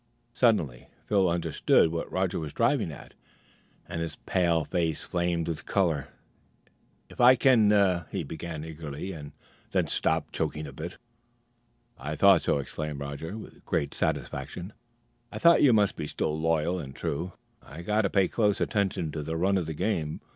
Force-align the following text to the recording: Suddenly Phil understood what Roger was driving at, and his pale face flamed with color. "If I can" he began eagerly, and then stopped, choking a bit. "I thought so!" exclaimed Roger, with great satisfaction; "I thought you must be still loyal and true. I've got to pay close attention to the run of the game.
Suddenly 0.33 0.87
Phil 1.05 1.29
understood 1.29 1.91
what 1.91 2.11
Roger 2.11 2.39
was 2.39 2.53
driving 2.55 2.91
at, 2.91 3.13
and 3.87 4.01
his 4.01 4.15
pale 4.15 4.65
face 4.65 5.03
flamed 5.03 5.47
with 5.47 5.67
color. 5.67 6.07
"If 7.07 7.21
I 7.21 7.35
can" 7.35 7.69
he 8.11 8.23
began 8.23 8.65
eagerly, 8.65 9.11
and 9.11 9.31
then 9.73 9.85
stopped, 9.85 10.33
choking 10.33 10.65
a 10.65 10.73
bit. 10.73 10.97
"I 11.99 12.15
thought 12.15 12.41
so!" 12.41 12.57
exclaimed 12.57 12.99
Roger, 12.99 13.37
with 13.37 13.63
great 13.63 13.93
satisfaction; 13.93 14.73
"I 15.31 15.37
thought 15.37 15.61
you 15.61 15.71
must 15.71 15.95
be 15.95 16.07
still 16.07 16.35
loyal 16.35 16.79
and 16.79 16.95
true. 16.95 17.33
I've 17.61 17.85
got 17.85 18.01
to 18.01 18.09
pay 18.09 18.27
close 18.27 18.59
attention 18.59 19.11
to 19.11 19.21
the 19.21 19.37
run 19.37 19.55
of 19.55 19.67
the 19.67 19.75
game. 19.75 20.19